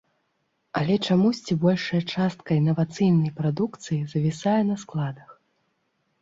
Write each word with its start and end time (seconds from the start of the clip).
Але 0.79 0.93
чамусьці 1.07 1.57
большая 1.65 2.01
частка 2.15 2.57
інавацыйнай 2.61 3.31
прадукцыі 3.41 3.99
завісае 4.15 4.57
на 4.73 4.81
складах. 4.87 5.29